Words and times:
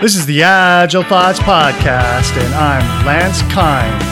This 0.00 0.16
is 0.16 0.24
the 0.24 0.42
Agile 0.42 1.02
Thoughts 1.02 1.38
Podcast, 1.40 2.34
and 2.34 2.54
I'm 2.54 3.04
Lance 3.04 3.42
Kind. 3.52 4.02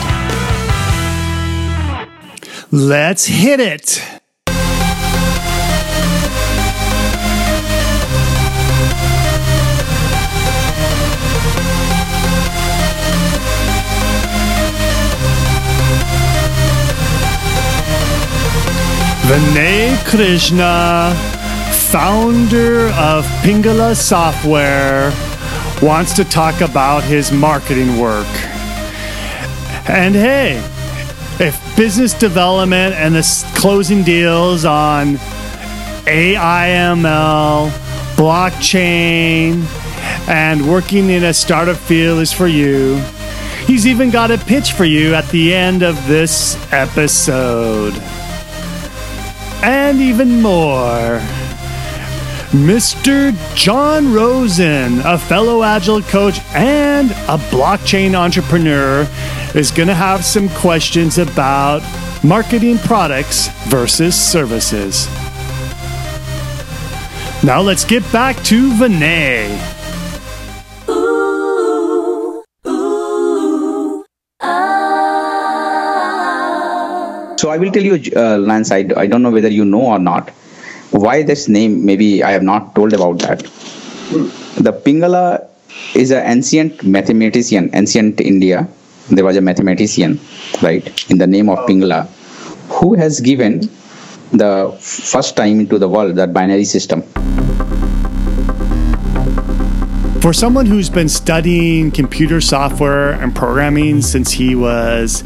Let's 2.71 3.25
hit 3.25 3.59
it. 3.59 3.99
Vinay 19.25 19.97
Krishna, 20.05 21.15
founder 21.89 22.89
of 22.89 23.25
Pingala 23.41 23.95
Software, 23.95 25.11
wants 25.81 26.13
to 26.15 26.23
talk 26.23 26.61
about 26.61 27.03
his 27.03 27.31
marketing 27.31 27.99
work. 27.99 28.27
And 29.87 30.13
hey, 30.13 30.57
if 31.39 31.59
business 31.77 32.13
development 32.13 32.95
and 32.95 33.15
the 33.15 33.47
closing 33.55 34.03
deals 34.03 34.65
on 34.65 35.15
AIML, 36.05 37.69
blockchain, 38.15 39.63
and 40.27 40.69
working 40.69 41.09
in 41.09 41.23
a 41.23 41.33
startup 41.33 41.77
field 41.77 42.19
is 42.19 42.33
for 42.33 42.47
you, 42.47 42.97
he's 43.65 43.87
even 43.87 44.09
got 44.09 44.31
a 44.31 44.37
pitch 44.37 44.73
for 44.73 44.85
you 44.85 45.15
at 45.15 45.27
the 45.29 45.53
end 45.53 45.81
of 45.81 45.95
this 46.07 46.57
episode 46.73 47.93
and 49.63 49.99
even 49.99 50.41
more. 50.41 51.21
Mr. 52.51 53.31
John 53.55 54.11
Rosen, 54.11 55.01
a 55.05 55.19
fellow 55.19 55.61
Agile 55.61 56.01
coach 56.01 56.39
and 56.55 57.11
a 57.11 57.37
blockchain 57.51 58.15
entrepreneur, 58.15 59.07
is 59.53 59.69
going 59.69 59.87
to 59.87 59.93
have 59.93 60.25
some 60.25 60.49
questions 60.49 61.19
about 61.19 61.83
marketing 62.23 62.79
products 62.79 63.49
versus 63.67 64.15
services. 64.15 65.05
Now 67.43 67.61
let's 67.61 67.85
get 67.85 68.01
back 68.11 68.35
to 68.45 68.71
Vinay. 68.73 69.47
So 77.39 77.51
I 77.51 77.57
will 77.57 77.71
tell 77.71 77.83
you, 77.83 78.01
uh, 78.15 78.37
Lance, 78.39 78.71
I, 78.71 78.85
I 78.97 79.05
don't 79.05 79.21
know 79.21 79.29
whether 79.29 79.49
you 79.49 79.63
know 79.63 79.81
or 79.81 79.99
not, 79.99 80.31
why 80.91 81.23
this 81.23 81.47
name, 81.47 81.85
maybe 81.85 82.23
I 82.23 82.31
have 82.31 82.43
not 82.43 82.75
told 82.75 82.93
about 82.93 83.19
that. 83.19 83.39
The 84.57 84.73
Pingala 84.73 85.47
is 85.95 86.11
an 86.11 86.25
ancient 86.25 86.83
mathematician, 86.83 87.69
ancient 87.73 88.19
India. 88.19 88.67
There 89.09 89.25
was 89.25 89.37
a 89.37 89.41
mathematician, 89.41 90.19
right, 90.61 91.09
in 91.09 91.17
the 91.17 91.27
name 91.27 91.49
of 91.49 91.59
Pingala, 91.67 92.07
who 92.69 92.93
has 92.95 93.19
given 93.19 93.69
the 94.31 94.75
first 94.79 95.35
time 95.35 95.59
into 95.59 95.77
the 95.77 95.89
world 95.89 96.15
that 96.15 96.33
binary 96.33 96.65
system. 96.65 97.03
For 100.21 100.33
someone 100.33 100.65
who's 100.65 100.89
been 100.89 101.07
studying 101.07 101.91
computer 101.91 102.41
software 102.41 103.13
and 103.13 103.33
programming 103.33 104.01
since 104.01 104.31
he 104.31 104.53
was 104.53 105.23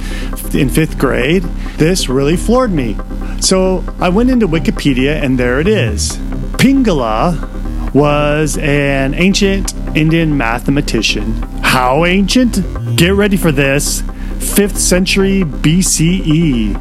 in 0.54 0.70
fifth 0.70 1.00
grade, 1.00 1.44
this 1.78 2.08
really 2.08 2.38
floored 2.38 2.72
me. 2.72 2.96
So 3.44 3.84
I 4.00 4.08
went 4.08 4.30
into 4.30 4.48
Wikipedia 4.48 5.22
and 5.22 5.38
there 5.38 5.60
it 5.60 5.68
is. 5.68 6.14
Pingala 6.54 7.94
was 7.94 8.58
an 8.58 9.14
ancient 9.16 9.74
Indian 9.98 10.38
mathematician. 10.38 11.34
How 11.62 12.06
ancient? 12.06 12.64
Get 12.96 13.14
ready 13.14 13.36
for 13.36 13.52
this 13.52 14.02
5th 14.02 14.78
century 14.78 15.44
BCE, 15.44 16.78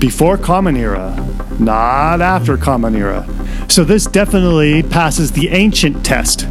before 0.00 0.36
Common 0.36 0.76
Era, 0.76 1.14
not 1.60 2.20
after 2.20 2.56
Common 2.56 2.96
Era. 2.96 3.24
So 3.68 3.84
this 3.84 4.06
definitely 4.06 4.82
passes 4.82 5.30
the 5.32 5.50
ancient 5.50 6.04
test. 6.04 6.48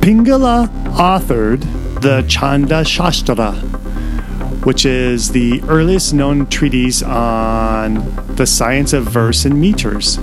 Pingala 0.00 0.68
authored 0.92 1.62
the 2.02 2.22
Chanda 2.28 2.84
Shastra, 2.84 3.54
which 4.64 4.84
is 4.84 5.30
the 5.30 5.62
earliest 5.68 6.12
known 6.12 6.46
treatise 6.46 7.02
on 7.02 7.94
the 8.36 8.46
science 8.46 8.92
of 8.92 9.04
verse 9.04 9.44
and 9.44 9.60
meters. 9.60 10.18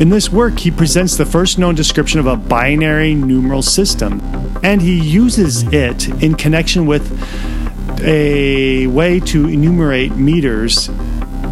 In 0.00 0.08
this 0.08 0.30
work, 0.30 0.58
he 0.58 0.70
presents 0.70 1.16
the 1.16 1.26
first 1.26 1.58
known 1.58 1.74
description 1.74 2.18
of 2.18 2.26
a 2.26 2.36
binary 2.36 3.14
numeral 3.14 3.62
system, 3.62 4.20
and 4.62 4.82
he 4.82 4.98
uses 4.98 5.62
it 5.72 6.08
in 6.22 6.34
connection 6.34 6.86
with 6.86 7.12
a 8.02 8.86
way 8.88 9.20
to 9.20 9.48
enumerate 9.48 10.16
meters 10.16 10.88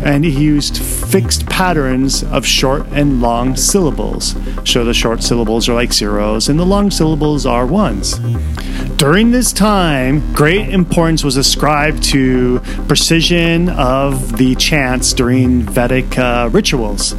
and 0.02 0.24
he 0.24 0.30
used 0.30 0.78
fixed 0.78 1.46
patterns 1.46 2.22
of 2.24 2.46
short 2.46 2.86
and 2.92 3.20
long 3.20 3.56
syllables. 3.56 4.34
So 4.64 4.84
the 4.84 4.94
short 4.94 5.22
syllables 5.22 5.68
are 5.68 5.74
like 5.74 5.92
zeros 5.92 6.48
and 6.48 6.58
the 6.58 6.66
long 6.66 6.90
syllables 6.90 7.46
are 7.46 7.66
ones. 7.66 8.18
During 8.96 9.30
this 9.30 9.52
time, 9.52 10.32
great 10.32 10.68
importance 10.68 11.24
was 11.24 11.36
ascribed 11.36 12.02
to 12.04 12.60
precision 12.86 13.68
of 13.70 14.36
the 14.36 14.54
chants 14.56 15.12
during 15.12 15.62
Vedic 15.62 16.18
uh, 16.18 16.50
rituals. 16.52 17.14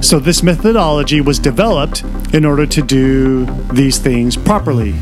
So 0.00 0.18
this 0.18 0.42
methodology 0.42 1.20
was 1.20 1.38
developed 1.38 2.04
in 2.32 2.44
order 2.44 2.66
to 2.66 2.82
do 2.82 3.46
these 3.72 3.98
things 3.98 4.36
properly. 4.36 4.94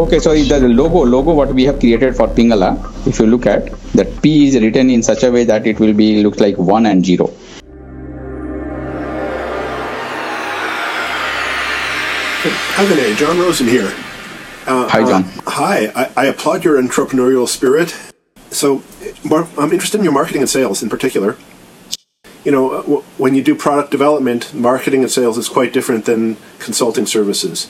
Okay, 0.00 0.20
so 0.20 0.32
the 0.32 0.68
logo, 0.68 1.04
logo 1.04 1.34
what 1.34 1.52
we 1.52 1.64
have 1.64 1.80
created 1.80 2.16
for 2.16 2.28
Pingala, 2.28 2.78
if 3.04 3.18
you 3.18 3.26
look 3.26 3.46
at 3.46 3.72
that 3.94 4.22
P 4.22 4.46
is 4.46 4.54
written 4.54 4.90
in 4.90 5.02
such 5.02 5.24
a 5.24 5.30
way 5.30 5.42
that 5.42 5.66
it 5.66 5.80
will 5.80 5.92
be 5.92 6.22
looks 6.22 6.38
like 6.38 6.56
one 6.56 6.86
and 6.86 7.04
zero. 7.04 7.26
Hi, 12.78 12.84
Vinay. 12.84 13.16
John 13.16 13.40
Rosen 13.40 13.66
here. 13.66 13.92
Uh, 14.66 14.86
hi, 14.86 15.00
John. 15.00 15.24
Uh, 15.24 15.50
hi. 15.50 15.86
I, 15.96 16.10
I, 16.16 16.24
applaud 16.26 16.64
your 16.64 16.80
entrepreneurial 16.80 17.48
spirit. 17.48 17.96
So, 18.50 18.84
I'm 19.58 19.72
interested 19.72 19.98
in 19.98 20.04
your 20.04 20.12
marketing 20.12 20.42
and 20.42 20.48
sales 20.48 20.80
in 20.80 20.88
particular. 20.88 21.36
You 22.44 22.52
know, 22.52 22.70
uh, 22.70 22.82
when 23.16 23.34
you 23.34 23.42
do 23.42 23.56
product 23.56 23.90
development, 23.90 24.54
marketing 24.54 25.02
and 25.02 25.10
sales 25.10 25.36
is 25.36 25.48
quite 25.48 25.72
different 25.72 26.04
than 26.04 26.36
consulting 26.60 27.04
services. 27.04 27.68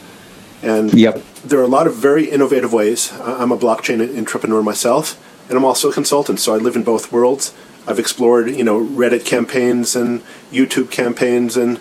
And 0.63 0.93
yep. 0.93 1.23
there 1.45 1.59
are 1.61 1.65
a 1.65 1.69
lot 1.69 1.87
of 1.87 1.95
very 1.95 2.29
innovative 2.29 2.73
ways. 2.73 3.13
I'm 3.21 3.53
a 3.53 3.57
blockchain 3.57 4.17
entrepreneur 4.17 4.63
myself, 4.63 5.17
and 5.49 5.57
I'm 5.57 5.65
also 5.65 5.91
a 5.91 5.93
consultant, 5.93 6.41
so 6.41 6.55
I 6.55 6.59
live 6.59 6.75
in 6.75 6.83
both 6.83 7.13
worlds. 7.13 7.55
I've 7.87 7.99
explored, 7.99 8.51
you 8.51 8.65
know, 8.65 8.85
Reddit 8.85 9.25
campaigns 9.25 9.97
and 9.97 10.21
YouTube 10.53 10.91
campaigns 10.91 11.57
and 11.57 11.81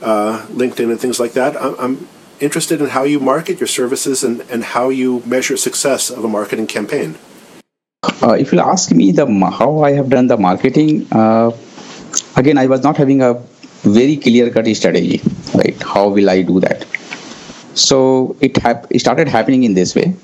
uh, 0.00 0.46
LinkedIn 0.48 0.90
and 0.90 1.00
things 1.00 1.20
like 1.20 1.32
that. 1.32 1.56
I'm 1.60 2.08
interested 2.40 2.80
in 2.80 2.88
how 2.88 3.04
you 3.04 3.20
market 3.20 3.60
your 3.60 3.66
services 3.66 4.24
and, 4.24 4.40
and 4.50 4.64
how 4.64 4.88
you 4.88 5.22
measure 5.26 5.56
success 5.56 6.10
of 6.10 6.24
a 6.24 6.28
marketing 6.28 6.66
campaign. 6.66 7.16
Uh, 8.22 8.32
if 8.32 8.52
you 8.52 8.60
ask 8.60 8.92
me 8.92 9.12
the 9.12 9.26
how 9.26 9.82
I 9.82 9.92
have 9.92 10.08
done 10.08 10.26
the 10.26 10.36
marketing, 10.36 11.06
uh, 11.12 11.52
again 12.36 12.58
I 12.58 12.66
was 12.66 12.82
not 12.82 12.96
having 12.96 13.22
a 13.22 13.34
very 13.82 14.16
clear 14.16 14.50
cut 14.50 14.66
strategy. 14.74 15.20
Right? 15.54 15.80
How 15.82 16.08
will 16.08 16.30
I 16.30 16.42
do 16.42 16.60
that? 16.60 16.86
So 17.74 18.36
it, 18.40 18.56
hap- 18.58 18.86
it 18.90 18.98
started 18.98 19.28
happening 19.28 19.64
in 19.64 19.74
this 19.74 19.94
way. 19.94 20.14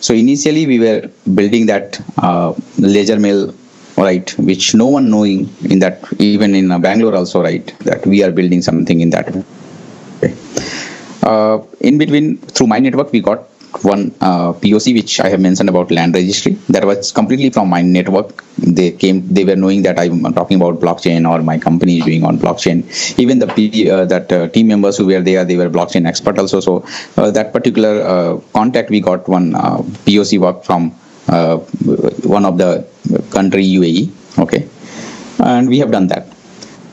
So 0.00 0.14
initially 0.14 0.66
we 0.66 0.78
were 0.78 1.10
building 1.34 1.66
that 1.66 2.00
uh, 2.18 2.54
ledger 2.78 3.18
mail, 3.18 3.54
right, 3.96 4.30
which 4.38 4.74
no 4.74 4.86
one 4.86 5.10
knowing 5.10 5.48
in 5.64 5.80
that 5.80 6.04
even 6.18 6.54
in 6.54 6.70
uh, 6.70 6.78
Bangalore 6.78 7.16
also, 7.16 7.42
right, 7.42 7.66
that 7.80 8.06
we 8.06 8.22
are 8.22 8.30
building 8.30 8.62
something 8.62 9.00
in 9.00 9.10
that. 9.10 9.28
Okay. 10.18 10.34
Uh, 11.22 11.58
in 11.80 11.98
between, 11.98 12.38
through 12.38 12.68
my 12.68 12.78
network, 12.78 13.12
we 13.12 13.20
got 13.20 13.48
one 13.82 14.14
uh, 14.20 14.52
POC 14.52 14.94
which 14.94 15.20
I 15.20 15.28
have 15.28 15.40
mentioned 15.40 15.68
about 15.68 15.90
land 15.90 16.14
registry. 16.14 16.52
That 16.68 16.84
was 16.84 17.12
completely 17.12 17.50
from 17.50 17.68
my 17.68 17.82
network. 17.82 18.44
They 18.58 18.92
came, 18.92 19.26
they 19.28 19.44
were 19.44 19.56
knowing 19.56 19.82
that 19.82 19.98
I'm 19.98 20.22
talking 20.34 20.60
about 20.60 20.80
blockchain 20.80 21.28
or 21.28 21.42
my 21.42 21.58
company 21.58 21.98
is 21.98 22.04
doing 22.04 22.24
on 22.24 22.38
blockchain. 22.38 22.84
Even 23.18 23.38
the 23.38 23.90
uh, 23.90 24.04
that 24.06 24.32
uh, 24.32 24.48
team 24.48 24.68
members 24.68 24.96
who 24.96 25.06
were 25.06 25.20
there, 25.20 25.44
they 25.44 25.56
were 25.56 25.70
blockchain 25.70 26.06
expert 26.06 26.38
also. 26.38 26.60
So 26.60 26.84
uh, 27.16 27.30
that 27.30 27.52
particular 27.52 28.02
uh, 28.02 28.40
contact, 28.52 28.90
we 28.90 29.00
got 29.00 29.28
one 29.28 29.54
uh, 29.54 29.78
POC 30.06 30.38
work 30.40 30.64
from 30.64 30.90
one 31.26 32.44
of 32.44 32.58
the 32.58 32.86
country 33.30 33.64
UAE. 33.64 34.12
Okay, 34.38 34.68
and 35.40 35.68
we 35.68 35.78
have 35.80 35.90
done 35.90 36.06
that 36.08 36.26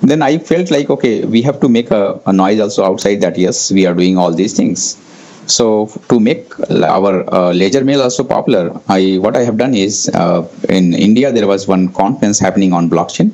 then 0.01 0.21
I 0.21 0.37
felt 0.37 0.71
like 0.71 0.89
okay, 0.89 1.25
we 1.25 1.41
have 1.43 1.59
to 1.61 1.69
make 1.69 1.91
a, 1.91 2.21
a, 2.25 2.33
noise 2.33 2.59
also 2.59 2.83
outside 2.85 3.21
that 3.21 3.37
yes, 3.37 3.71
we 3.71 3.85
are 3.85 3.93
doing 3.93 4.17
all 4.17 4.31
these 4.31 4.55
things. 4.55 4.97
So 5.47 5.87
to 6.09 6.19
make 6.19 6.59
our 6.69 7.33
uh, 7.33 7.53
ledger 7.53 7.83
mail 7.83 8.01
also 8.01 8.23
popular, 8.23 8.79
I 8.87 9.17
what 9.21 9.35
I 9.35 9.43
have 9.43 9.57
done 9.57 9.73
is 9.73 10.09
uh, 10.13 10.47
in 10.69 10.93
India 10.93 11.31
there 11.31 11.47
was 11.47 11.67
one 11.67 11.89
conference 11.93 12.39
happening 12.39 12.73
on 12.73 12.89
blockchain 12.89 13.31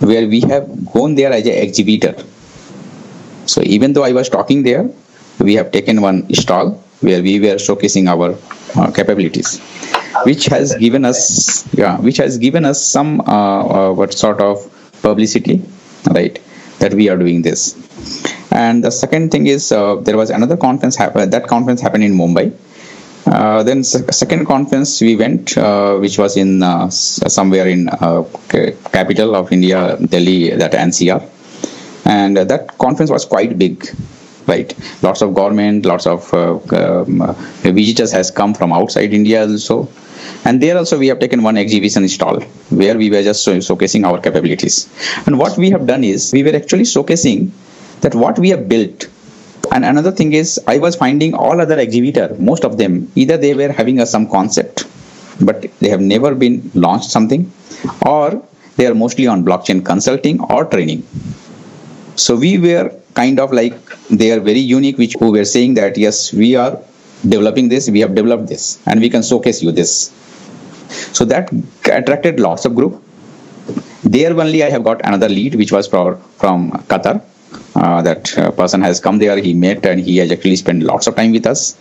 where 0.00 0.28
we 0.28 0.40
have 0.42 0.66
gone 0.92 1.14
there 1.16 1.32
as 1.32 1.46
an 1.46 1.52
exhibitor. 1.54 2.14
So 3.46 3.62
even 3.62 3.92
though 3.92 4.04
I 4.04 4.12
was 4.12 4.28
talking 4.28 4.62
there, 4.62 4.88
we 5.40 5.54
have 5.54 5.72
taken 5.72 6.00
one 6.00 6.32
stall 6.34 6.82
where 7.00 7.22
we 7.22 7.40
were 7.40 7.56
showcasing 7.56 8.08
our 8.08 8.36
uh, 8.76 8.90
capabilities 8.92 9.60
which 10.24 10.46
has 10.46 10.74
given 10.76 11.04
us 11.04 11.20
yeah 11.74 11.96
which 11.98 12.16
has 12.16 12.38
given 12.38 12.64
us 12.64 12.84
some 12.84 13.20
uh, 13.20 13.60
uh, 13.76 13.92
what 13.92 14.12
sort 14.12 14.40
of 14.40 14.56
publicity 15.02 15.62
right 16.10 16.40
that 16.80 16.94
we 16.94 17.08
are 17.08 17.16
doing 17.16 17.42
this 17.42 17.74
and 18.50 18.82
the 18.82 18.90
second 18.90 19.30
thing 19.30 19.46
is 19.46 19.72
uh, 19.72 19.96
there 19.96 20.16
was 20.16 20.30
another 20.30 20.56
conference 20.56 20.96
happen 20.96 21.28
that 21.30 21.46
conference 21.46 21.80
happened 21.80 22.04
in 22.04 22.14
mumbai. 22.14 22.52
Uh, 23.26 23.62
then 23.62 23.84
second 23.84 24.46
conference 24.46 25.00
we 25.02 25.14
went 25.14 25.56
uh, 25.58 25.96
which 25.98 26.16
was 26.18 26.36
in 26.36 26.62
uh, 26.62 26.88
somewhere 26.88 27.68
in 27.68 27.86
capital 28.98 29.36
of 29.36 29.52
india 29.52 29.98
delhi 30.14 30.50
that 30.50 30.72
ncr 30.72 31.20
and 32.06 32.38
that 32.38 32.78
conference 32.78 33.10
was 33.10 33.26
quite 33.26 33.58
big 33.58 33.86
right? 34.46 34.74
Lots 35.02 35.20
of 35.20 35.34
government 35.34 35.84
lots 35.84 36.06
of 36.06 36.32
um, 36.32 37.36
visitors 37.62 38.12
has 38.12 38.30
come 38.30 38.54
from 38.54 38.72
outside 38.72 39.12
india 39.12 39.46
also. 39.46 39.88
And 40.44 40.62
there 40.62 40.76
also 40.78 40.98
we 40.98 41.08
have 41.08 41.18
taken 41.18 41.42
one 41.42 41.56
exhibition 41.56 42.08
stall 42.08 42.40
where 42.70 42.96
we 42.96 43.10
were 43.10 43.22
just 43.22 43.46
showcasing 43.46 44.06
our 44.06 44.20
capabilities. 44.20 44.88
And 45.26 45.38
what 45.38 45.58
we 45.58 45.70
have 45.70 45.86
done 45.86 46.02
is 46.02 46.32
we 46.32 46.42
were 46.42 46.56
actually 46.56 46.84
showcasing 46.84 47.50
that 48.00 48.14
what 48.14 48.38
we 48.38 48.50
have 48.50 48.68
built. 48.68 49.08
And 49.72 49.84
another 49.84 50.10
thing 50.10 50.32
is 50.32 50.58
i 50.66 50.78
was 50.78 50.96
finding 50.96 51.34
all 51.34 51.60
other 51.60 51.78
exhibitor 51.78 52.34
most 52.38 52.64
of 52.64 52.78
them 52.78 53.10
either 53.14 53.36
they 53.36 53.54
were 53.54 53.70
having 53.70 54.00
a, 54.00 54.06
some 54.06 54.26
concept 54.28 54.86
but 55.40 55.66
they 55.80 55.90
have 55.90 56.00
never 56.00 56.34
been 56.34 56.70
launched 56.74 57.10
something 57.10 57.52
or 58.06 58.42
they 58.76 58.86
are 58.86 58.94
mostly 58.94 59.26
on 59.26 59.44
blockchain 59.44 59.84
consulting 59.84 60.40
or 60.40 60.64
training. 60.64 61.06
So 62.16 62.36
we 62.36 62.58
were 62.58 62.92
kind 63.14 63.38
of 63.40 63.52
like 63.52 63.74
they 64.08 64.30
are 64.32 64.40
very 64.40 64.60
unique 64.60 64.98
which 64.98 65.14
who 65.20 65.32
were 65.32 65.44
saying 65.44 65.74
that 65.74 65.98
yes 65.98 66.32
we 66.32 66.56
are 66.56 66.80
developing 67.28 67.68
this 67.68 67.90
we 67.90 68.00
have 68.00 68.14
developed 68.14 68.46
this 68.48 68.78
and 68.86 69.00
we 69.00 69.10
can 69.10 69.22
showcase 69.22 69.62
you 69.62 69.72
this. 69.72 70.12
So 71.12 71.24
that 71.26 71.50
attracted 71.84 72.40
lots 72.40 72.64
of 72.64 72.74
group. 72.74 73.02
There 74.02 74.32
only 74.40 74.62
i 74.64 74.70
have 74.70 74.84
got 74.84 75.00
another 75.04 75.28
lead 75.28 75.54
which 75.56 75.72
was 75.72 75.86
for, 75.86 76.16
from 76.38 76.70
qatar 76.92 77.22
that 77.78 78.36
uh, 78.38 78.50
person 78.50 78.80
has 78.82 79.00
come 79.00 79.18
there 79.18 79.36
he 79.38 79.54
met 79.54 79.84
and 79.86 80.00
he 80.00 80.16
has 80.18 80.32
actually 80.32 80.56
spent 80.56 80.82
lots 80.82 81.06
of 81.06 81.16
time 81.16 81.32
with 81.32 81.46
us 81.46 81.76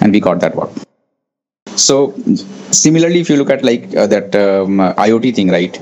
and 0.00 0.12
we 0.12 0.20
got 0.20 0.40
that 0.40 0.54
work. 0.54 0.70
So 1.76 2.14
similarly 2.70 3.20
if 3.20 3.28
you 3.30 3.36
look 3.36 3.50
at 3.50 3.64
like 3.64 3.94
uh, 3.96 4.06
that 4.06 4.34
um, 4.36 4.78
iot 4.78 5.34
thing 5.34 5.48
right? 5.48 5.72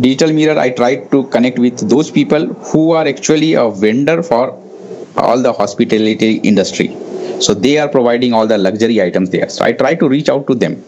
Digital 0.00 0.32
mirror 0.32 0.58
i 0.58 0.70
tried 0.70 1.10
to 1.10 1.24
connect 1.24 1.58
with 1.58 1.88
those 1.88 2.10
people 2.10 2.46
who 2.70 2.92
are 2.92 3.06
actually 3.06 3.54
a 3.54 3.68
vendor 3.68 4.22
for 4.22 4.58
all 5.16 5.42
the 5.42 5.52
hospitality 5.52 6.36
industry. 6.38 6.96
So 7.40 7.54
they 7.54 7.78
are 7.78 7.88
providing 7.88 8.32
all 8.32 8.46
the 8.46 8.56
luxury 8.56 9.02
items 9.02 9.30
there. 9.30 9.48
So 9.48 9.64
i 9.64 9.72
try 9.72 9.94
to 9.94 10.08
reach 10.08 10.28
out 10.28 10.46
to 10.46 10.54
them 10.54 10.82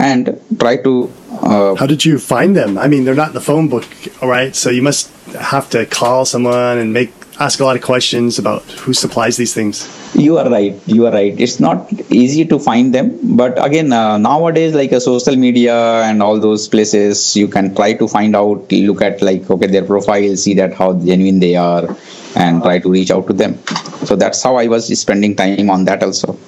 and 0.00 0.40
try 0.58 0.76
to 0.78 1.12
uh, 1.42 1.74
how 1.74 1.86
did 1.86 2.04
you 2.04 2.18
find 2.18 2.56
them? 2.56 2.78
I 2.78 2.88
mean 2.88 3.04
they're 3.04 3.14
not 3.14 3.28
in 3.28 3.34
the 3.34 3.40
phone 3.40 3.68
book 3.68 3.86
all 4.22 4.28
right? 4.28 4.54
So 4.56 4.70
you 4.70 4.82
must 4.82 5.10
have 5.34 5.70
to 5.70 5.86
call 5.86 6.24
someone 6.24 6.78
and 6.78 6.92
make 6.92 7.12
ask 7.38 7.58
a 7.60 7.64
lot 7.64 7.74
of 7.74 7.82
questions 7.82 8.38
about 8.38 8.62
who 8.82 8.92
supplies 8.92 9.38
these 9.38 9.54
things. 9.54 9.88
You 10.14 10.38
are 10.38 10.50
right 10.50 10.76
you 10.86 11.06
are 11.06 11.12
right. 11.12 11.38
It's 11.38 11.60
not 11.60 11.92
easy 12.10 12.44
to 12.46 12.58
find 12.58 12.94
them 12.94 13.36
but 13.36 13.64
again 13.64 13.92
uh, 13.92 14.18
nowadays 14.18 14.74
like 14.74 14.92
a 14.92 15.00
social 15.00 15.36
media 15.36 15.76
and 16.02 16.22
all 16.22 16.40
those 16.40 16.68
places 16.68 17.36
you 17.36 17.48
can 17.48 17.74
try 17.74 17.92
to 17.94 18.08
find 18.08 18.34
out 18.34 18.72
look 18.72 19.02
at 19.02 19.22
like 19.22 19.48
okay 19.50 19.66
their 19.66 19.84
profile 19.84 20.36
see 20.36 20.54
that 20.54 20.74
how 20.74 20.92
genuine 20.94 21.40
they 21.40 21.54
are 21.56 21.96
and 22.36 22.62
try 22.62 22.78
to 22.78 22.90
reach 22.90 23.10
out 23.10 23.26
to 23.26 23.32
them. 23.32 23.58
So 24.04 24.16
that's 24.16 24.42
how 24.42 24.56
i 24.56 24.66
was 24.66 24.86
spending 24.98 25.36
time 25.36 25.70
on 25.70 25.84
that 25.84 26.02
also. 26.02 26.38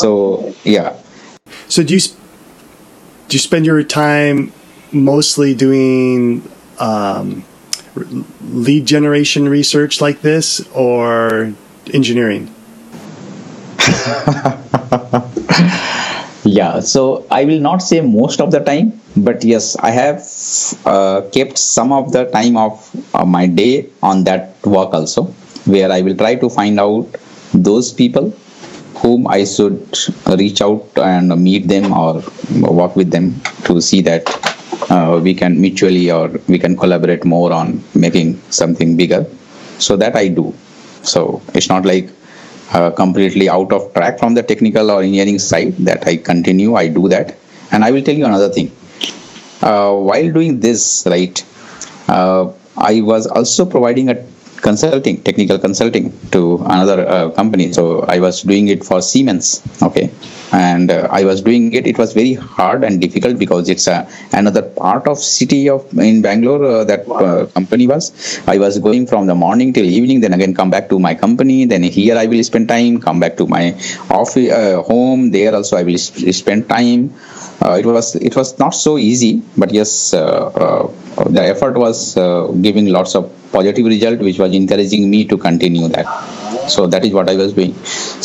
So 0.00 0.54
yeah. 0.64 0.96
So 1.68 1.82
do 1.82 1.94
you 1.94 2.00
do 3.28 3.36
you 3.36 3.38
spend 3.38 3.66
your 3.66 3.82
time 3.82 4.52
mostly 4.90 5.54
doing 5.54 6.42
um, 6.78 7.44
lead 8.40 8.86
generation 8.86 9.48
research 9.48 10.00
like 10.00 10.22
this 10.22 10.66
or 10.72 11.52
engineering? 11.92 12.54
yeah, 16.44 16.80
so 16.80 17.26
I 17.30 17.44
will 17.44 17.60
not 17.60 17.78
say 17.78 18.00
most 18.00 18.40
of 18.40 18.50
the 18.50 18.60
time, 18.60 18.98
but 19.16 19.44
yes, 19.44 19.76
I 19.76 19.90
have 19.90 20.26
uh, 20.86 21.22
kept 21.32 21.58
some 21.58 21.92
of 21.92 22.12
the 22.12 22.24
time 22.24 22.56
of 22.56 23.14
uh, 23.14 23.26
my 23.26 23.46
day 23.46 23.90
on 24.02 24.24
that 24.24 24.56
work 24.64 24.94
also, 24.94 25.24
where 25.66 25.92
I 25.92 26.00
will 26.00 26.16
try 26.16 26.36
to 26.36 26.48
find 26.48 26.80
out 26.80 27.06
those 27.52 27.92
people 27.92 28.32
whom 29.00 29.26
I 29.26 29.44
should 29.44 29.96
reach 30.26 30.60
out 30.60 30.86
and 30.96 31.28
meet 31.42 31.68
them 31.68 31.92
or 31.92 32.22
work 32.80 32.96
with 32.96 33.10
them 33.10 33.40
to 33.64 33.80
see 33.80 34.00
that 34.02 34.24
uh, 34.90 35.20
we 35.22 35.34
can 35.34 35.60
mutually 35.60 36.10
or 36.10 36.28
we 36.48 36.58
can 36.58 36.76
collaborate 36.76 37.24
more 37.24 37.52
on 37.52 37.82
making 37.94 38.40
something 38.50 38.96
bigger. 38.96 39.26
So 39.78 39.96
that 39.96 40.16
I 40.16 40.28
do. 40.28 40.54
So 41.02 41.40
it's 41.54 41.68
not 41.68 41.84
like 41.84 42.10
uh, 42.72 42.90
completely 42.90 43.48
out 43.48 43.72
of 43.72 43.92
track 43.94 44.18
from 44.18 44.34
the 44.34 44.42
technical 44.42 44.90
or 44.90 45.02
engineering 45.02 45.38
side 45.38 45.76
that 45.78 46.06
I 46.06 46.16
continue. 46.16 46.74
I 46.74 46.88
do 46.88 47.08
that. 47.08 47.36
And 47.70 47.84
I 47.84 47.90
will 47.90 48.02
tell 48.02 48.14
you 48.14 48.26
another 48.26 48.48
thing. 48.48 48.72
Uh, 49.62 49.92
while 49.94 50.32
doing 50.32 50.60
this, 50.60 51.04
right, 51.06 51.44
uh, 52.08 52.52
I 52.76 53.00
was 53.00 53.26
also 53.26 53.66
providing 53.66 54.08
a 54.08 54.14
consulting, 54.60 55.22
technical 55.22 55.58
consulting 55.58 56.12
to 56.30 56.56
another 56.64 57.06
uh, 57.08 57.30
company. 57.30 57.72
So 57.72 58.02
I 58.02 58.18
was 58.18 58.42
doing 58.42 58.68
it 58.68 58.84
for 58.84 59.00
Siemens. 59.00 59.62
Okay, 59.82 60.10
and 60.52 60.90
uh, 60.90 61.08
I 61.10 61.24
was 61.24 61.42
doing 61.42 61.72
it. 61.72 61.86
It 61.86 61.98
was 61.98 62.12
very 62.12 62.34
hard 62.34 62.84
and 62.84 63.00
difficult 63.00 63.38
because 63.38 63.68
it's 63.68 63.86
a, 63.86 64.08
another 64.32 64.62
part 64.62 65.06
of 65.06 65.18
city 65.18 65.68
of 65.68 65.86
in 65.98 66.22
Bangalore 66.22 66.64
uh, 66.64 66.84
that 66.84 67.08
uh, 67.08 67.46
company 67.46 67.86
was. 67.86 68.12
I 68.46 68.58
was 68.58 68.78
going 68.78 69.06
from 69.06 69.26
the 69.26 69.34
morning 69.34 69.72
till 69.72 69.84
evening, 69.84 70.20
then 70.20 70.32
again 70.32 70.54
come 70.54 70.70
back 70.70 70.88
to 70.90 70.98
my 70.98 71.14
company. 71.14 71.64
Then 71.64 71.82
here 71.82 72.16
I 72.16 72.26
will 72.26 72.42
spend 72.42 72.68
time. 72.68 73.00
Come 73.00 73.20
back 73.20 73.36
to 73.38 73.46
my 73.46 73.72
office, 74.10 74.50
uh, 74.50 74.82
home. 74.82 75.30
There 75.30 75.54
also 75.54 75.76
I 75.76 75.82
will 75.82 75.98
sp- 76.00 76.32
spend 76.32 76.68
time. 76.68 77.14
Uh, 77.60 77.72
it 77.72 77.86
was 77.86 78.14
it 78.16 78.36
was 78.36 78.58
not 78.58 78.70
so 78.70 78.98
easy, 78.98 79.42
but 79.56 79.72
yes, 79.72 80.12
the 80.12 81.42
effort 81.42 81.76
was 81.76 82.14
giving 82.62 82.86
lots 82.86 83.14
of 83.14 83.32
positive 83.52 83.86
result 83.86 84.20
which 84.20 84.38
was 84.38 84.54
encouraging 84.54 85.10
me 85.10 85.24
to 85.24 85.36
continue 85.36 85.88
that. 85.88 86.06
So 86.68 86.86
that 86.86 87.04
is 87.04 87.12
what 87.12 87.28
i 87.30 87.36
was 87.36 87.52
doing. 87.54 87.74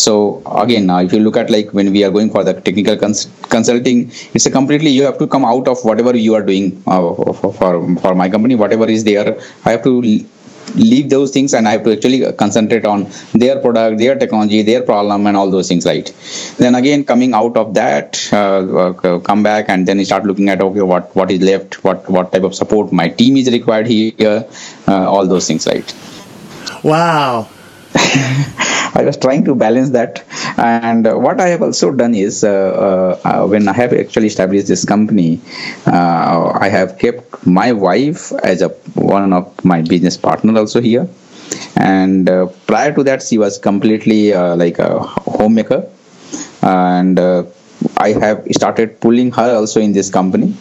So 0.05 0.41
again 0.63 0.85
now 0.87 0.99
if 0.99 1.13
you 1.13 1.19
look 1.19 1.37
at 1.37 1.49
like 1.49 1.71
when 1.71 1.91
we 1.91 2.03
are 2.03 2.11
going 2.11 2.29
for 2.29 2.43
the 2.43 2.53
technical 2.53 2.97
cons- 2.97 3.27
consulting 3.55 4.11
it's 4.33 4.45
a 4.45 4.51
completely 4.51 4.91
you 4.91 5.03
have 5.03 5.17
to 5.19 5.27
come 5.27 5.45
out 5.45 5.67
of 5.67 5.83
whatever 5.83 6.15
you 6.15 6.35
are 6.35 6.43
doing 6.43 6.81
uh, 6.87 7.01
for, 7.39 7.53
for 7.53 7.97
for 8.03 8.15
my 8.15 8.29
company 8.29 8.55
whatever 8.55 8.87
is 8.89 9.03
there 9.03 9.37
i 9.65 9.71
have 9.71 9.83
to 9.83 9.93
leave 10.75 11.09
those 11.09 11.31
things 11.31 11.53
and 11.53 11.67
I 11.67 11.71
have 11.73 11.83
to 11.83 11.93
actually 11.93 12.31
concentrate 12.33 12.85
on 12.85 13.09
their 13.33 13.59
product, 13.59 13.99
their 13.99 14.17
technology, 14.17 14.61
their 14.61 14.83
problem, 14.83 15.27
and 15.27 15.37
all 15.37 15.49
those 15.49 15.67
things, 15.67 15.85
right? 15.85 16.11
Then 16.57 16.75
again, 16.75 17.03
coming 17.03 17.33
out 17.33 17.57
of 17.57 17.73
that, 17.75 18.29
uh, 18.31 18.91
uh, 18.93 19.19
come 19.19 19.43
back 19.43 19.65
and 19.69 19.87
then 19.87 20.03
start 20.05 20.25
looking 20.25 20.49
at 20.49 20.61
okay, 20.61 20.81
what 20.81 21.15
what 21.15 21.31
is 21.31 21.41
left, 21.41 21.83
what 21.83 22.09
what 22.09 22.31
type 22.31 22.43
of 22.43 22.55
support 22.55 22.91
my 22.91 23.09
team 23.09 23.37
is 23.37 23.51
required 23.51 23.87
here, 23.87 24.47
uh, 24.87 25.09
all 25.09 25.27
those 25.27 25.47
things, 25.47 25.67
right? 25.67 25.93
Wow. 26.83 27.49
I 28.93 29.03
was 29.03 29.17
trying 29.17 29.43
to 29.45 29.55
balance 29.55 29.89
that. 29.91 30.23
And 30.57 31.05
what 31.05 31.39
I 31.41 31.47
have 31.49 31.61
also 31.61 31.91
done 31.91 32.13
is, 32.13 32.43
uh, 32.43 32.49
uh, 32.51 33.27
uh 33.27 33.47
when 33.47 33.67
I 33.67 33.73
have 33.73 33.93
actually 33.93 34.27
established 34.27 34.67
this 34.67 34.85
company, 34.85 35.41
I 35.85 36.69
have 36.69 36.97
kept 36.99 37.45
my 37.45 37.71
wife 37.71 38.31
as 38.43 38.61
a 38.61 38.69
one 38.95 39.33
of 39.33 39.65
my 39.65 39.81
business 39.81 40.17
partner 40.17 40.57
also 40.59 40.81
here. 40.81 41.07
And 41.75 42.29
prior 42.67 42.93
to 42.93 43.03
that, 43.03 43.21
she 43.23 43.37
was 43.37 43.57
completely 43.57 44.33
like 44.33 44.79
a 44.79 44.99
homemaker, 44.99 45.87
and 46.61 47.19
I 47.97 48.09
have 48.13 48.45
started 48.51 48.99
pulling 49.01 49.31
her 49.31 49.55
also 49.55 49.81
in 49.81 49.93
this 49.93 50.09
company 50.09 50.55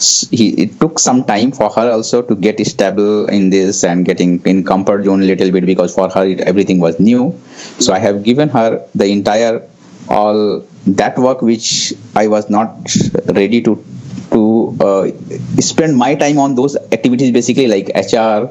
he, 0.00 0.50
it 0.62 0.80
took 0.80 0.98
some 0.98 1.24
time 1.24 1.52
for 1.52 1.70
her 1.70 1.90
also 1.90 2.22
to 2.22 2.34
get 2.34 2.64
stable 2.66 3.26
in 3.26 3.50
this 3.50 3.84
and 3.84 4.04
getting 4.04 4.40
in 4.44 4.64
comfort 4.64 5.04
zone 5.04 5.22
a 5.22 5.24
little 5.24 5.50
bit 5.50 5.66
because 5.66 5.94
for 5.94 6.08
her 6.10 6.24
it, 6.26 6.40
everything 6.40 6.80
was 6.80 6.98
new. 7.00 7.38
So 7.78 7.92
i 7.92 7.98
have 7.98 8.22
given 8.22 8.48
her 8.48 8.86
the 8.94 9.06
entire 9.06 9.68
all 10.08 10.60
that 10.86 11.18
work 11.18 11.40
which 11.40 11.94
i 12.14 12.26
was 12.28 12.50
not 12.50 12.76
ready 13.34 13.62
to 13.62 13.82
to 14.30 14.76
uh, 14.80 15.04
spend 15.60 15.96
my 15.96 16.14
time 16.14 16.38
on 16.38 16.54
those 16.56 16.76
activities 16.92 17.30
basically 17.30 17.68
like 17.68 17.88
hr 17.94 18.50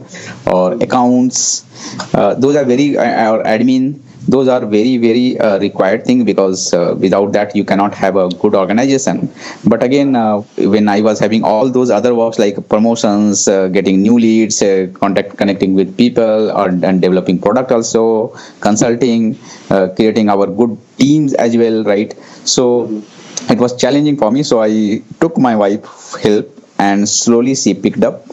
or 0.50 0.74
accounts. 0.82 1.66
Uh, 2.14 2.34
those 2.36 2.56
are 2.56 2.64
very 2.64 2.98
uh, 2.98 3.32
or 3.34 3.44
admin 3.44 4.00
those 4.28 4.48
are 4.48 4.66
very 4.66 4.98
very 4.98 5.40
uh, 5.40 5.60
required 5.60 6.06
thing 6.06 6.24
because 6.24 6.74
uh, 6.74 6.96
without 6.98 7.34
that 7.34 7.56
you 7.56 7.66
cannot 7.66 7.94
have 7.94 8.16
a 8.16 8.30
good 8.30 8.56
organization. 8.56 9.32
But 9.66 9.84
again 9.84 10.16
uh, 10.16 10.40
when 10.76 10.88
i 10.88 11.02
was 11.02 11.20
having 11.20 11.44
all 11.44 11.70
those 11.70 11.90
other 11.90 12.16
works 12.16 12.40
like 12.40 12.58
promotions 12.70 13.48
uh, 13.48 13.68
getting 13.68 14.02
new 14.02 14.18
leads 14.18 14.62
uh, 14.62 14.88
contact 14.94 15.38
connecting 15.38 15.74
with 15.74 15.96
people 15.98 16.52
or, 16.52 16.70
and 16.70 17.02
developing 17.02 17.40
product 17.40 17.72
also 17.72 18.30
consulting 18.62 19.38
uh, 19.70 19.88
creating 19.96 20.30
our 20.30 20.48
good 20.48 20.78
teams 20.98 21.34
as 21.34 21.58
well 21.58 21.84
right? 21.84 22.14
So 22.46 23.04
it 23.50 23.58
was 23.58 23.76
challenging 23.76 24.18
for 24.18 24.32
me. 24.32 24.44
So 24.44 24.62
i 24.62 25.02
took 25.20 25.38
my 25.38 25.56
wife 25.56 26.16
help 26.22 26.48
and 26.80 27.08
slowly 27.08 27.56
she 27.56 27.74
picked 27.74 28.04
up. 28.04 28.26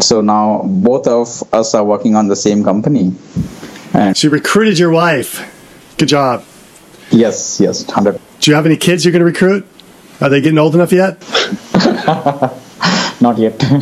So 0.00 0.20
now 0.20 0.62
both 0.64 1.06
of 1.06 1.28
us 1.52 1.74
are 1.74 1.84
working 1.84 2.16
on 2.16 2.28
the 2.28 2.36
same 2.36 2.64
company 2.64 3.14
and 3.94 4.16
So 4.16 4.26
you 4.28 4.30
recruited 4.32 4.78
your 4.78 4.90
wife. 4.90 5.40
Good 5.98 6.08
job. 6.08 6.44
yes 7.10 7.60
yes 7.60 7.86
100 7.86 8.20
Do 8.40 8.50
you 8.50 8.54
have 8.56 8.66
any 8.66 8.76
kids 8.76 9.04
you're 9.04 9.12
going 9.12 9.20
to 9.20 9.24
recruit? 9.26 9.66
Are 10.20 10.28
they 10.28 10.40
getting 10.40 10.58
old 10.58 10.74
enough 10.74 10.92
yet? 10.92 11.20
not 13.20 13.38
yet 13.38 13.60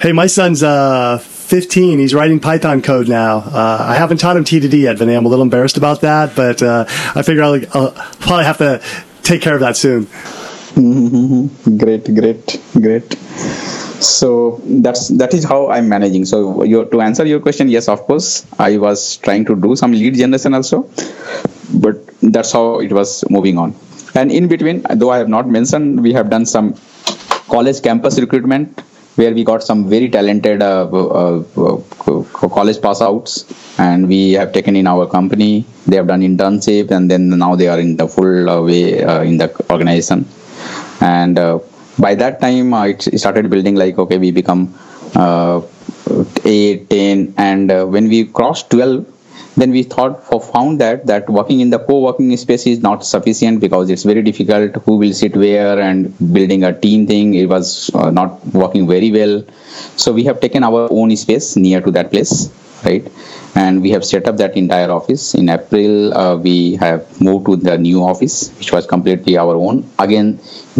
Hey, 0.00 0.12
my 0.12 0.28
son's 0.28 0.62
uh, 0.62 1.18
15. 1.18 1.98
He's 1.98 2.14
writing 2.14 2.38
Python 2.38 2.82
code 2.82 3.08
now. 3.08 3.38
Uh, 3.38 3.78
I 3.88 3.96
haven't 3.96 4.18
taught 4.18 4.36
him 4.36 4.44
TDD 4.44 4.82
yet, 4.82 4.96
Vinay. 4.96 5.16
I'm 5.16 5.26
a 5.26 5.28
little 5.28 5.42
embarrassed 5.42 5.76
about 5.76 6.02
that, 6.02 6.36
but 6.36 6.62
uh, 6.62 6.84
I 7.16 7.22
figure 7.22 7.42
I'll, 7.42 7.54
I'll 7.74 7.90
probably 8.20 8.44
have 8.44 8.58
to 8.58 8.80
take 9.24 9.42
care 9.42 9.54
of 9.54 9.60
that 9.60 9.76
soon. 9.76 10.06
great 11.78 12.04
great 12.14 12.60
great 12.74 13.16
so 14.00 14.60
that's 14.64 15.08
that 15.08 15.34
is 15.34 15.44
how 15.44 15.70
i'm 15.70 15.88
managing. 15.88 16.24
So 16.24 16.62
your, 16.62 16.84
to 16.86 17.00
answer 17.00 17.24
your 17.26 17.40
question 17.40 17.68
yes 17.68 17.88
of 17.88 18.00
course 18.02 18.46
i 18.58 18.76
was 18.76 19.16
trying 19.18 19.44
to 19.46 19.56
do 19.56 19.76
some 19.76 19.92
lead 19.92 20.14
generation 20.14 20.54
also 20.54 20.88
but 21.74 21.96
that's 22.22 22.52
how 22.52 22.80
it 22.80 22.92
was 22.92 23.24
moving 23.30 23.58
on. 23.58 23.74
And 24.14 24.32
in 24.32 24.48
between 24.48 24.82
though 24.94 25.10
i 25.10 25.18
have 25.18 25.28
not 25.28 25.48
mentioned 25.48 26.02
we 26.02 26.12
have 26.12 26.30
done 26.30 26.46
some 26.46 26.74
college 27.48 27.82
campus 27.82 28.18
recruitment 28.18 28.80
where 29.18 29.34
we 29.34 29.42
got 29.42 29.62
some 29.64 29.88
very 29.88 30.08
talented 30.08 30.62
uh, 30.62 30.88
uh, 30.88 31.42
uh, 31.56 32.22
college 32.56 32.80
pass 32.80 33.00
outs 33.02 33.32
and 33.78 34.06
we 34.06 34.32
have 34.32 34.52
taken 34.52 34.76
in 34.76 34.86
our 34.86 35.06
company. 35.08 35.64
They 35.86 35.96
have 35.96 36.06
done 36.06 36.20
internship 36.20 36.92
and 36.92 37.10
then 37.10 37.30
now 37.30 37.56
they 37.56 37.66
are 37.66 37.80
in 37.80 37.96
the 37.96 38.06
full 38.06 38.48
uh, 38.48 38.62
way 38.62 39.02
uh, 39.02 39.22
in 39.22 39.38
the 39.38 39.48
organization. 39.70 40.28
And 41.00 41.36
uh, 41.36 41.58
by 41.98 42.14
that 42.14 42.40
time 42.40 42.72
uh, 42.74 42.84
it 42.86 43.02
started 43.18 43.50
building 43.50 43.74
like 43.74 43.98
okay 43.98 44.18
we 44.18 44.30
become 44.30 44.74
uh, 45.14 45.60
8 46.44 46.90
10 46.90 47.34
and 47.36 47.70
uh, 47.70 47.84
when 47.84 48.08
we 48.08 48.24
crossed 48.26 48.70
12 48.70 49.06
then 49.56 49.70
we 49.72 49.82
thought 49.82 50.24
or 50.32 50.40
found 50.40 50.80
that 50.80 51.06
that 51.06 51.28
working 51.28 51.60
in 51.60 51.70
the 51.70 51.78
co-working 51.78 52.36
space 52.36 52.64
is 52.66 52.80
not 52.80 53.04
sufficient 53.04 53.60
because 53.60 53.90
it's 53.90 54.04
very 54.04 54.22
difficult 54.22 54.76
who 54.84 54.96
will 54.96 55.12
sit 55.12 55.36
where 55.36 55.80
and 55.80 56.16
building 56.32 56.62
a 56.62 56.72
team 56.72 57.06
thing. 57.08 57.34
It 57.34 57.48
was 57.48 57.90
uh, 57.94 58.10
not 58.10 58.46
working 58.46 58.86
very 58.86 59.10
well. 59.10 59.44
So 59.96 60.12
we 60.12 60.24
have 60.24 60.40
taken 60.40 60.62
our 60.62 60.86
own 60.90 61.16
space 61.16 61.56
near 61.56 61.80
to 61.80 61.90
that 61.90 62.10
place 62.10 62.50
right 62.84 63.04
and 63.60 63.82
we 63.84 63.90
have 63.94 64.04
set 64.04 64.28
up 64.28 64.36
that 64.42 64.56
entire 64.62 64.90
office. 64.98 65.22
In 65.40 65.48
april 65.56 66.14
uh, 66.22 66.36
we 66.46 66.56
have 66.84 67.00
moved 67.26 67.46
to 67.48 67.56
the 67.68 67.76
new 67.86 67.98
office 68.12 68.36
which 68.58 68.70
was 68.76 68.86
completely 68.94 69.36
our 69.42 69.54
own. 69.66 69.76
Again 69.98 70.28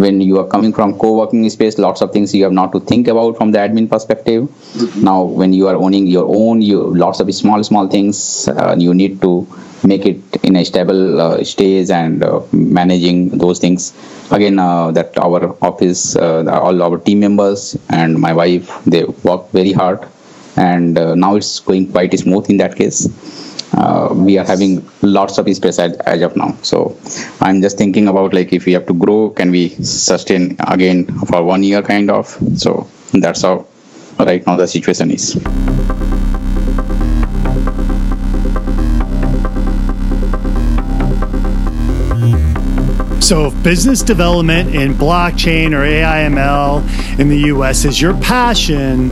when 0.03 0.21
you 0.21 0.35
are 0.41 0.47
coming 0.53 0.73
from 0.77 0.97
co-working 1.03 1.49
space 1.55 1.77
lots 1.85 2.01
of 2.03 2.11
things 2.15 2.33
you 2.35 2.43
have 2.47 2.57
not 2.61 2.71
to 2.75 2.79
think 2.91 3.07
about 3.13 3.37
from 3.37 3.51
the 3.53 3.59
admin 3.65 3.89
perspective. 3.95 4.43
Now 5.09 5.23
when 5.23 5.51
you 5.59 5.67
are 5.71 5.77
owning 5.85 6.07
your 6.07 6.27
own 6.41 6.61
you 6.61 6.79
lots 7.05 7.19
of 7.19 7.33
small 7.41 7.63
small 7.71 7.87
things 7.95 8.47
uh, 8.47 8.75
you 8.85 8.93
need 9.01 9.21
to 9.25 9.33
make 9.91 10.05
it 10.05 10.21
in 10.43 10.55
a 10.61 10.63
stable 10.69 11.21
uh, 11.25 11.43
stage 11.43 11.89
and 11.89 12.23
uh, 12.23 12.41
managing 12.51 13.29
those 13.43 13.59
things. 13.59 13.93
Again 14.31 14.59
uh, 14.59 14.91
that 14.91 15.17
our 15.17 15.41
office 15.71 16.15
uh, 16.15 16.43
all 16.67 16.81
our 16.87 16.97
team 16.99 17.19
members 17.27 17.75
and 17.89 18.19
my 18.27 18.33
wife 18.41 18.71
they 18.85 19.03
work 19.29 19.49
very 19.59 19.73
hard 19.81 20.07
and 20.59 20.97
uh, 20.97 21.15
now 21.15 21.35
it's 21.35 21.59
going 21.59 21.89
quite 21.91 22.17
smooth 22.19 22.49
in 22.49 22.57
that 22.57 22.75
case. 22.75 23.07
Uh, 23.73 24.09
we 24.13 24.37
are 24.37 24.45
having 24.45 24.87
lots 25.01 25.37
of 25.37 25.47
space 25.55 25.79
as, 25.79 25.93
as 25.99 26.21
of 26.21 26.35
now. 26.35 26.51
So 26.63 26.97
i'm 27.41 27.61
just 27.61 27.77
thinking 27.77 28.07
about 28.07 28.33
like 28.33 28.51
if 28.51 28.65
we 28.65 28.73
have 28.73 28.85
to 28.87 28.93
grow 28.93 29.29
can 29.29 29.51
we 29.51 29.69
sustain 29.69 30.55
again 30.67 31.05
for 31.27 31.43
one 31.43 31.63
year 31.63 31.81
kind 31.81 32.09
of? 32.11 32.25
So 32.57 32.89
that's 33.13 33.43
how 33.43 33.67
right 34.19 34.45
now 34.45 34.57
the 34.57 34.67
situation 34.67 35.11
is. 35.11 35.39
So, 43.21 43.45
if 43.45 43.63
business 43.63 44.01
development 44.01 44.73
in 44.73 44.95
blockchain 44.95 45.73
or 45.73 45.85
AIML 45.85 47.19
in 47.19 47.29
the 47.29 47.37
US 47.53 47.85
is 47.85 48.01
your 48.01 48.15
passion, 48.17 49.11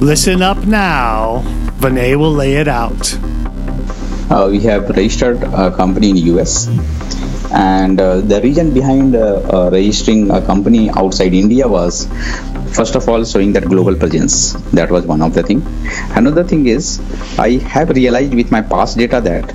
listen 0.00 0.42
up 0.42 0.64
now. 0.66 1.42
Vinay 1.78 2.16
will 2.16 2.32
lay 2.32 2.54
it 2.54 2.68
out. 2.68 3.18
uh, 4.30 4.48
we 4.50 4.60
have 4.60 4.88
registered 4.90 5.42
a 5.42 5.70
company 5.70 6.10
in 6.10 6.16
the 6.16 6.26
US, 6.34 6.68
and 7.52 8.00
uh, 8.00 8.20
the 8.20 8.40
reason 8.40 8.72
behind 8.72 9.14
uh, 9.14 9.24
uh, 9.56 9.70
registering 9.70 10.30
a 10.30 10.40
company 10.40 10.90
outside 10.90 11.34
India 11.34 11.68
was, 11.68 12.06
first 12.78 12.94
of 12.94 13.08
all, 13.08 13.24
showing 13.24 13.52
that 13.52 13.64
global 13.64 13.94
presence. 13.94 14.52
That 14.72 14.90
was 14.90 15.06
one 15.06 15.22
of 15.22 15.34
the 15.34 15.42
thing. 15.42 15.62
Another 16.16 16.44
thing 16.44 16.66
is, 16.66 17.00
I 17.38 17.50
have 17.74 17.90
realized 17.90 18.34
with 18.34 18.50
my 18.50 18.62
past 18.62 18.96
data 18.96 19.20
that, 19.20 19.54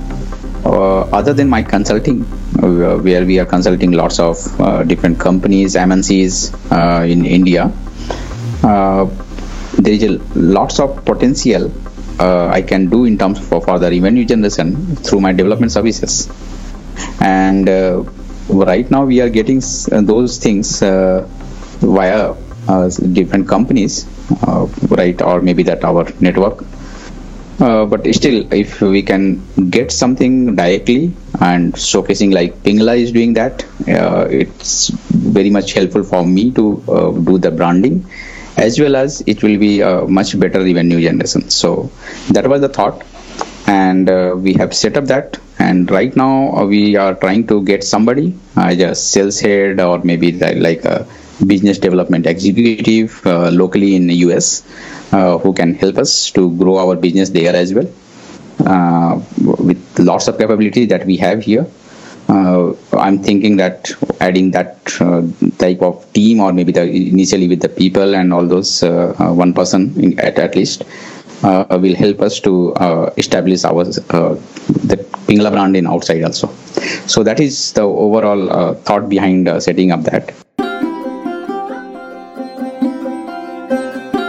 uh, 0.66 1.02
other 1.20 1.34
than 1.34 1.50
my 1.50 1.64
consulting, 1.64 2.22
uh, 2.62 2.98
where 2.98 3.26
we 3.26 3.40
are 3.40 3.46
consulting 3.46 3.92
lots 3.92 4.20
of 4.20 4.38
different 4.88 5.20
companies, 5.20 5.76
MNCs 5.76 6.54
in 7.10 7.26
India, 7.26 7.72
there 9.84 9.94
is 9.94 10.04
a 10.04 10.12
lots 10.36 10.80
of 10.80 11.06
potential 11.06 11.72
uh, 12.20 12.48
I 12.48 12.62
can 12.62 12.90
do 12.90 13.06
in 13.06 13.18
terms 13.18 13.40
for, 13.40 13.62
for 13.62 13.80
the 13.80 13.90
revenue 13.90 14.26
generation 14.26 14.96
through 14.98 15.22
my 15.22 15.32
development 15.32 15.72
services. 15.72 16.30
And 17.22 17.68
uh, 17.70 18.04
right 18.50 18.90
now 18.92 19.06
we 19.06 19.22
are 19.22 19.30
getting 19.30 19.62
uh, 19.92 20.02
those 20.02 20.38
things 20.38 20.82
uh, 20.82 21.26
via 21.80 22.36
uh, 22.68 22.90
different 23.14 23.48
companies, 23.48 24.06
uh, 24.46 24.68
right, 24.90 25.22
or 25.22 25.42
maybe 25.42 25.64
that 25.64 25.84
our 25.84 26.08
network. 26.20 26.66
But 27.58 28.08
still, 28.16 28.54
if 28.54 28.80
we 28.80 29.02
can 29.02 29.24
get 29.70 29.92
something 29.92 30.56
directly 30.56 31.14
and 31.42 31.74
showcasing 31.74 32.34
like 32.34 32.64
Pingla 32.64 32.98
is 32.98 33.12
doing 33.12 33.34
that, 33.34 33.66
it's 33.86 34.90
very 34.90 35.50
much 35.50 35.74
helpful 35.74 36.04
for 36.04 36.26
me 36.26 36.52
to 36.52 36.82
do 37.26 37.38
the 37.38 37.52
branding 37.52 38.06
as 38.68 38.80
well 38.80 38.96
as 38.96 39.22
it 39.26 39.44
will 39.44 39.58
be 39.58 39.82
a 39.82 40.06
much 40.06 40.40
better 40.40 40.60
revenue 40.60 41.02
generation. 41.02 41.50
So 41.50 41.92
that 42.32 42.48
was 42.48 42.62
the 42.62 42.70
thought, 42.70 43.04
and 43.68 44.10
uh, 44.10 44.36
we 44.38 44.54
have 44.54 44.74
set 44.76 44.98
up 44.98 45.06
that. 45.06 45.40
And 45.60 45.92
right 45.92 46.16
now 46.16 46.56
uh, 46.56 46.66
we 46.66 46.96
are 46.96 47.14
trying 47.16 47.48
to 47.48 47.64
get 47.64 47.84
somebody, 47.84 48.38
a 48.56 48.96
sales 48.96 49.40
head 49.40 49.80
or 49.80 50.00
maybe 50.00 50.32
like 50.68 50.86
a 50.86 51.06
business 51.46 51.78
development 51.78 52.26
executive 52.26 53.26
uh, 53.26 53.50
locally 53.50 53.96
in 53.96 54.08
the 54.08 54.16
US 54.28 54.64
uh, 55.14 55.38
who 55.38 55.54
can 55.54 55.74
help 55.76 55.98
us 55.98 56.32
to 56.32 56.52
grow 56.58 56.78
our 56.78 56.96
business 56.96 57.30
there 57.30 57.56
as 57.56 57.74
well 57.74 57.90
uh, 58.66 59.22
with 59.38 60.00
lots 60.00 60.28
of 60.28 60.38
capability 60.38 60.86
that 60.86 61.06
we 61.06 61.18
have 61.18 61.42
here. 61.42 61.66
Uh, 62.28 62.74
I'm 63.00 63.22
thinking 63.24 63.58
that 63.58 63.92
adding 64.20 64.52
that 64.52 64.78
uh, 65.02 65.24
type 65.58 65.82
of 65.82 66.12
team, 66.14 66.40
or 66.40 66.54
maybe 66.54 66.72
the 66.72 66.84
initially 66.84 67.48
with 67.48 67.62
the 67.62 67.70
people 67.70 68.16
and 68.16 68.34
all 68.34 68.46
those 68.46 68.84
uh, 68.84 69.16
uh, 69.20 69.34
one 69.34 69.54
person 69.54 69.94
in, 70.02 70.20
at, 70.20 70.38
at 70.38 70.56
least, 70.56 70.84
uh, 71.44 71.66
will 71.82 71.96
help 71.96 72.22
us 72.22 72.40
to 72.42 72.74
uh, 72.76 73.14
establish 73.18 73.64
our 73.64 73.84
the 73.86 74.98
Pingla 75.28 75.52
brand 75.52 75.76
in 75.76 75.88
outside 75.88 76.24
also. 76.24 76.48
So 77.08 77.24
that 77.24 77.40
is 77.40 77.74
the 77.74 77.82
overall 77.82 78.52
uh, 78.52 78.76
thought 78.76 79.10
behind 79.10 79.48
uh, 79.48 79.60
setting 79.60 79.92
up 79.92 80.04
that. 80.04 80.34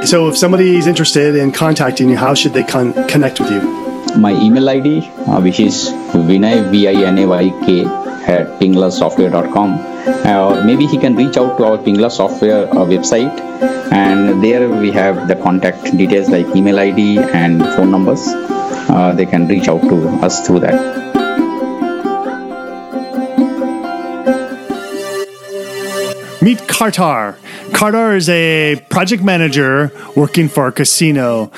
So, 0.06 0.28
if 0.28 0.36
somebody 0.36 0.76
is 0.76 0.86
interested 0.88 1.36
in 1.36 1.52
contacting 1.52 2.08
you, 2.08 2.16
how 2.16 2.34
should 2.34 2.52
they 2.52 2.64
con- 2.64 2.94
connect 3.06 3.38
with 3.38 3.50
you? 3.52 3.90
my 4.16 4.32
email 4.32 4.68
id 4.68 5.02
uh, 5.28 5.40
which 5.40 5.60
is 5.60 5.90
vinay 6.28 6.68
v-i-n-a-y-k 6.70 8.09
at 8.30 8.46
pinglasoftware.com 8.60 9.70
uh, 10.26 10.48
or 10.48 10.64
maybe 10.64 10.86
he 10.86 10.98
can 10.98 11.16
reach 11.16 11.36
out 11.36 11.56
to 11.58 11.64
our 11.64 11.78
pingla 11.78 12.10
software 12.10 12.62
uh, 12.70 12.86
website 12.94 13.40
and 13.92 14.42
there 14.44 14.68
we 14.68 14.90
have 14.90 15.28
the 15.28 15.36
contact 15.36 15.84
details 15.96 16.28
like 16.30 16.46
email 16.56 16.78
id 16.78 17.18
and 17.44 17.62
phone 17.74 17.90
numbers 17.90 18.22
uh, 18.28 19.12
they 19.16 19.26
can 19.26 19.46
reach 19.48 19.68
out 19.68 19.82
to 19.82 19.96
us 20.28 20.46
through 20.46 20.60
that 20.60 21.10
Meet 26.42 26.60
Kartar. 26.60 27.36
Kartar 27.72 28.16
is 28.16 28.30
a 28.30 28.82
project 28.88 29.22
manager 29.22 29.92
working 30.16 30.48
for 30.48 30.68
a 30.68 30.72
casino. 30.72 31.50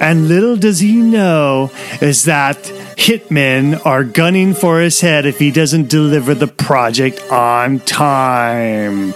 And 0.00 0.26
little 0.26 0.56
does 0.56 0.80
he 0.80 0.96
know 0.96 1.70
is 2.02 2.24
that 2.24 2.58
hitmen 2.96 3.84
are 3.84 4.04
gunning 4.04 4.54
for 4.54 4.80
his 4.80 5.00
head 5.00 5.26
if 5.26 5.38
he 5.38 5.50
doesn't 5.50 5.88
deliver 5.88 6.34
the 6.34 6.46
project 6.46 7.20
on 7.30 7.80
time. 7.80 9.12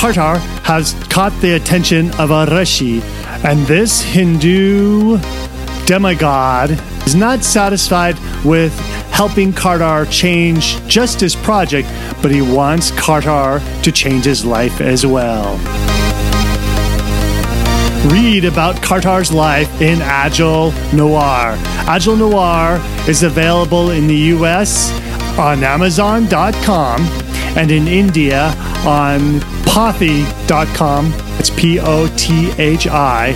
Kartar 0.00 0.38
has 0.64 0.94
caught 1.10 1.32
the 1.40 1.56
attention 1.56 2.10
of 2.12 2.30
a 2.30 2.46
Rishi, 2.46 3.02
and 3.44 3.66
this 3.66 4.00
Hindu 4.00 5.18
demigod 5.84 6.70
is 7.06 7.14
not 7.14 7.44
satisfied 7.44 8.16
with 8.44 8.72
helping 9.10 9.52
Kartar 9.52 10.10
change 10.10 10.80
just 10.86 11.20
his 11.20 11.36
project, 11.36 11.86
but 12.22 12.30
he 12.30 12.40
wants 12.40 12.90
Kartar 12.92 13.60
to 13.82 13.92
change 13.92 14.24
his 14.24 14.44
life 14.44 14.80
as 14.80 15.04
well. 15.04 15.58
Read 18.06 18.46
about 18.46 18.76
Kartar's 18.76 19.30
life 19.30 19.82
in 19.82 20.00
Agile 20.00 20.72
Noir. 20.94 21.54
Agile 21.86 22.16
Noir 22.16 22.80
is 23.06 23.22
available 23.22 23.90
in 23.90 24.06
the 24.06 24.16
US 24.34 24.90
on 25.38 25.62
Amazon.com 25.62 27.02
and 27.58 27.70
in 27.70 27.86
India 27.86 28.54
on 28.86 29.40
Pothi.com. 29.66 31.12
It's 31.38 31.50
P 31.50 31.78
O 31.78 32.08
T 32.16 32.50
H 32.58 32.86
I. 32.86 33.28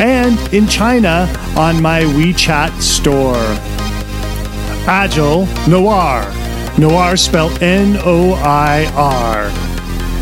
And 0.00 0.38
in 0.52 0.66
China 0.66 1.30
on 1.54 1.82
my 1.82 2.00
WeChat 2.00 2.80
store. 2.80 3.36
Agile 4.88 5.46
Noir. 5.68 6.24
Noir 6.78 7.16
spelled 7.18 7.62
N 7.62 7.96
O 8.00 8.32
I 8.32 8.90
R. 8.94 9.65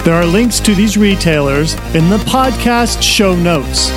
There 0.04 0.12
are 0.12 0.26
links 0.26 0.60
to 0.60 0.74
these 0.74 0.98
retailers 0.98 1.72
in 1.94 2.10
the 2.10 2.18
podcast 2.26 3.00
show 3.02 3.34
notes. 3.34 3.88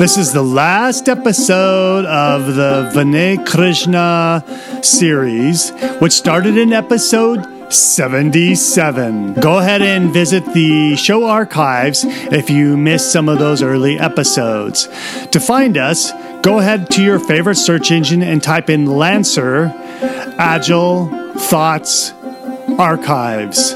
This 0.00 0.18
is 0.18 0.32
the 0.32 0.42
last 0.42 1.08
episode 1.08 2.06
of 2.06 2.56
the 2.56 2.90
Vinay 2.92 3.46
Krishna 3.46 4.42
series, 4.82 5.70
which 6.00 6.10
started 6.10 6.56
in 6.56 6.72
episode 6.72 7.72
77. 7.72 9.34
Go 9.34 9.58
ahead 9.58 9.82
and 9.82 10.12
visit 10.12 10.44
the 10.54 10.96
show 10.96 11.26
archives 11.26 12.04
if 12.04 12.50
you 12.50 12.76
missed 12.76 13.12
some 13.12 13.28
of 13.28 13.38
those 13.38 13.62
early 13.62 13.96
episodes. 13.96 14.88
To 15.30 15.38
find 15.38 15.78
us, 15.78 16.10
go 16.42 16.58
ahead 16.58 16.90
to 16.90 17.02
your 17.04 17.20
favorite 17.20 17.54
search 17.54 17.92
engine 17.92 18.24
and 18.24 18.42
type 18.42 18.68
in 18.68 18.86
Lancer 18.86 19.72
Agile 20.40 21.34
Thoughts 21.34 22.12
Archives. 22.78 23.74